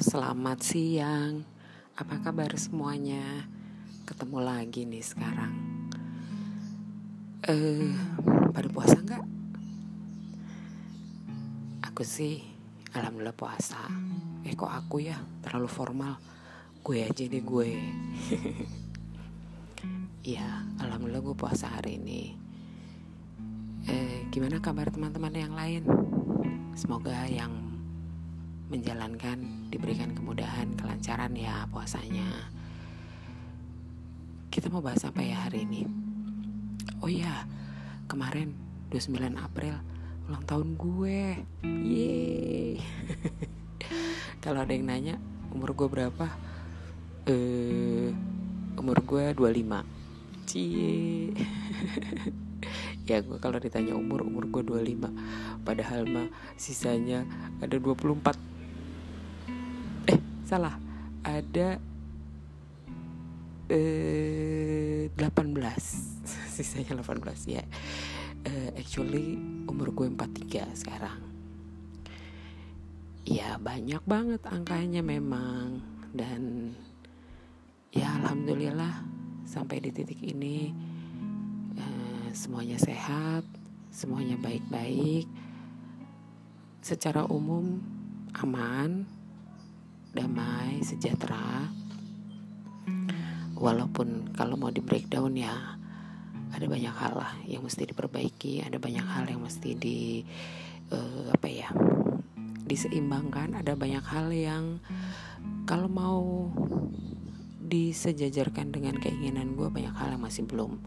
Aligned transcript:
selamat 0.00 0.58
siang. 0.60 1.42
Apa 1.96 2.20
kabar 2.20 2.52
semuanya? 2.60 3.48
Ketemu 4.04 4.38
lagi 4.44 4.84
nih 4.84 5.04
sekarang. 5.04 5.54
Eh, 7.44 7.92
pada 8.52 8.68
puasa 8.68 9.00
nggak? 9.00 9.24
Aku 11.88 12.02
sih, 12.04 12.42
alhamdulillah 12.92 13.36
puasa. 13.36 13.80
Eh 14.44 14.52
kok 14.52 14.70
aku 14.70 15.04
ya 15.04 15.16
terlalu 15.40 15.68
formal? 15.68 16.14
Gue 16.84 17.04
aja 17.04 17.24
deh 17.24 17.44
gue. 17.44 17.70
Iya, 20.24 20.64
alhamdulillah 20.80 21.20
gue 21.20 21.36
puasa 21.36 21.68
hari 21.68 22.00
ini. 22.00 22.32
Eh, 23.84 24.24
gimana 24.32 24.56
kabar 24.56 24.88
teman-teman 24.88 25.36
yang 25.36 25.52
lain? 25.52 25.84
Semoga 26.72 27.28
yang 27.28 27.73
menjalankan 28.68 29.68
diberikan 29.68 30.12
kemudahan 30.16 30.72
kelancaran 30.78 31.32
ya 31.36 31.68
puasanya. 31.68 32.48
Kita 34.48 34.70
mau 34.70 34.80
bahas 34.80 35.04
apa 35.04 35.20
ya 35.20 35.48
hari 35.48 35.66
ini? 35.66 35.84
Oh 37.02 37.10
ya 37.10 37.44
kemarin 38.06 38.54
29 38.92 39.34
April 39.36 39.74
ulang 40.30 40.44
tahun 40.48 40.68
gue. 40.78 41.20
Yeay. 41.64 42.80
Kalau 44.44 44.64
ada 44.64 44.72
yang 44.72 44.88
nanya 44.88 45.16
umur 45.52 45.76
gue 45.76 45.88
berapa? 45.88 46.26
Eh 47.28 48.12
umur 48.74 49.00
gue 49.06 49.32
25 49.32 50.04
cie 50.44 51.32
ya 53.04 53.20
gue 53.20 53.36
kalau 53.36 53.60
ditanya 53.60 53.92
umur 53.92 54.24
umur 54.24 54.48
gue 54.48 54.62
25 54.64 55.64
padahal 55.64 56.08
mah 56.08 56.28
sisanya 56.56 57.28
ada 57.60 57.76
24 57.76 58.54
salah. 60.44 60.76
Ada 61.24 61.80
eh 63.72 65.08
18 65.10 65.16
sisanya 66.54 67.00
18 67.00 67.48
ya. 67.48 67.64
Uh, 68.44 68.70
actually 68.76 69.40
umur 69.64 69.90
gue 69.96 70.06
43 70.12 70.78
sekarang. 70.78 71.18
Ya 73.24 73.56
banyak 73.56 74.04
banget 74.04 74.44
angkanya 74.44 75.00
memang. 75.00 75.80
Dan 76.14 76.70
ya 77.90 78.14
alhamdulillah 78.20 79.02
sampai 79.48 79.80
di 79.82 79.90
titik 79.90 80.20
ini 80.22 80.70
semuanya 82.34 82.74
sehat 82.82 83.46
semuanya 83.94 84.34
baik-baik 84.42 85.30
secara 86.82 87.22
umum 87.30 87.78
aman 88.42 89.06
damai, 90.14 90.82
sejahtera. 90.82 91.70
Walaupun 93.54 94.34
kalau 94.34 94.58
mau 94.58 94.70
di 94.74 94.82
breakdown 94.82 95.38
ya 95.38 95.78
ada 96.50 96.66
banyak 96.66 96.90
hal 96.90 97.14
lah 97.18 97.32
yang 97.46 97.62
mesti 97.62 97.86
diperbaiki, 97.86 98.66
ada 98.66 98.82
banyak 98.82 99.06
hal 99.06 99.30
yang 99.30 99.42
mesti 99.42 99.70
di 99.78 100.26
uh, 100.90 101.30
apa 101.30 101.46
ya 101.46 101.70
diseimbangkan, 102.66 103.58
ada 103.58 103.78
banyak 103.78 104.02
hal 104.02 104.34
yang 104.34 104.82
kalau 105.70 105.86
mau 105.86 106.50
disejajarkan 107.62 108.74
dengan 108.74 108.98
keinginan 108.98 109.54
gue 109.54 109.70
banyak 109.70 109.94
hal 109.94 110.14
yang 110.14 110.22
masih 110.22 110.46
belum 110.46 110.82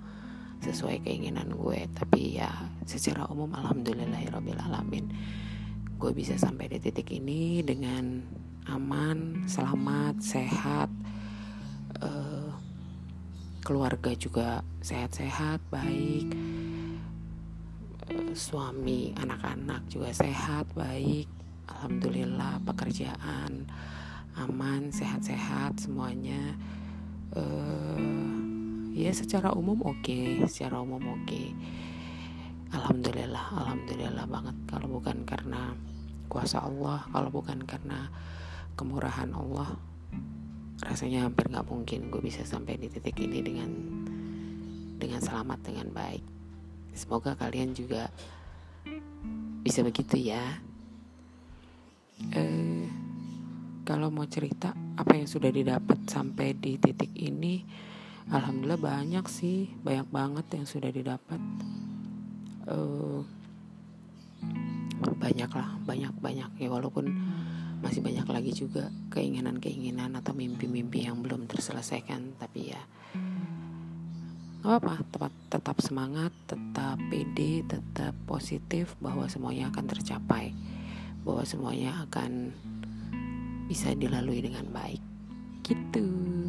sesuai 0.62 1.06
keinginan 1.06 1.54
gue. 1.54 1.86
Tapi 1.94 2.42
ya 2.42 2.50
secara 2.88 3.28
umum 3.30 3.52
alhamdulillahirobbilalamin 3.54 5.06
gue 5.98 6.12
bisa 6.14 6.38
sampai 6.38 6.70
di 6.70 6.78
titik 6.78 7.10
ini 7.10 7.66
dengan 7.66 8.22
aman, 8.70 9.50
selamat, 9.50 10.22
sehat, 10.22 10.92
uh, 12.04 12.54
keluarga 13.66 14.14
juga 14.14 14.62
sehat-sehat, 14.86 15.58
baik, 15.74 16.30
uh, 18.14 18.32
suami, 18.38 19.16
anak-anak 19.18 19.90
juga 19.90 20.14
sehat, 20.14 20.70
baik, 20.78 21.26
alhamdulillah 21.66 22.62
pekerjaan 22.62 23.66
aman, 24.38 24.94
sehat-sehat 24.94 25.82
semuanya. 25.82 26.54
Uh, 27.34 28.37
ya 28.98 29.14
secara 29.14 29.54
umum 29.54 29.78
oke, 29.86 30.02
okay. 30.02 30.42
secara 30.50 30.82
umum 30.82 31.02
oke. 31.14 31.30
Okay. 31.30 31.54
Alhamdulillah, 32.74 33.46
alhamdulillah 33.54 34.26
banget 34.26 34.58
kalau 34.66 35.00
bukan 35.00 35.24
karena 35.24 35.78
kuasa 36.28 36.66
Allah, 36.66 37.06
kalau 37.14 37.30
bukan 37.30 37.64
karena 37.64 38.10
kemurahan 38.74 39.30
Allah 39.38 39.78
rasanya 40.86 41.26
hampir 41.26 41.50
nggak 41.50 41.66
mungkin 41.66 42.14
gue 42.14 42.22
bisa 42.22 42.46
sampai 42.46 42.78
di 42.78 42.86
titik 42.86 43.18
ini 43.18 43.42
dengan 43.42 43.72
dengan 45.02 45.18
selamat 45.18 45.60
dengan 45.66 45.90
baik 45.90 46.22
semoga 46.94 47.34
kalian 47.34 47.74
juga 47.74 48.14
bisa 49.66 49.82
begitu 49.82 50.22
ya 50.22 50.62
eh, 52.30 52.86
kalau 53.82 54.14
mau 54.14 54.30
cerita 54.30 54.78
apa 54.98 55.18
yang 55.18 55.26
sudah 55.26 55.50
didapat 55.50 56.06
sampai 56.06 56.54
di 56.54 56.78
titik 56.78 57.10
ini 57.18 57.66
alhamdulillah 58.28 58.80
banyak 58.80 59.26
sih 59.32 59.72
banyak 59.80 60.08
banget 60.12 60.46
yang 60.52 60.66
sudah 60.68 60.92
didapat. 60.92 61.40
Eh, 62.68 63.20
banyak 65.18 65.52
lah 65.52 65.70
banyak 65.88 66.14
banyak. 66.20 66.52
Ya 66.60 66.68
walaupun 66.68 67.08
masih 67.80 68.02
banyak 68.02 68.28
lagi 68.28 68.52
juga 68.52 68.90
keinginan-keinginan 69.14 70.18
atau 70.18 70.34
mimpi-mimpi 70.36 71.08
yang 71.08 71.24
belum 71.24 71.48
terselesaikan. 71.48 72.36
Tapi 72.36 72.76
ya 72.76 72.82
nggak 74.58 74.84
apa 74.84 74.94
tetap 75.00 75.34
tetap 75.48 75.78
semangat 75.80 76.34
tetap 76.50 76.98
pede 77.08 77.64
tetap 77.64 78.12
positif 78.28 78.98
bahwa 79.00 79.32
semuanya 79.32 79.72
akan 79.72 79.86
tercapai. 79.88 80.52
Bahwa 81.24 81.44
semuanya 81.48 82.04
akan 82.08 82.52
bisa 83.72 83.96
dilalui 83.96 84.44
dengan 84.44 84.68
baik. 84.72 85.04
Gitu 85.64 86.47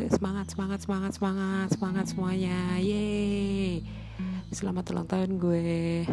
yuk 0.00 0.16
semangat 0.16 0.46
semangat 0.48 0.80
semangat 0.80 1.12
semangat 1.12 1.68
semangat 1.76 2.04
semuanya. 2.08 2.56
Yeay. 2.80 3.84
Selamat 4.48 4.88
ulang 4.96 5.04
tahun 5.06 5.36
gue 5.36 6.08